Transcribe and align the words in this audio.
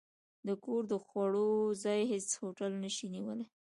د 0.47 0.49
کور 0.63 0.81
د 0.91 0.93
خوړو، 1.03 1.49
ځای 1.83 1.99
هېڅ 2.11 2.27
هوټل 2.41 2.71
نه 2.83 2.89
شي 2.95 3.05
نیولی. 3.15 3.45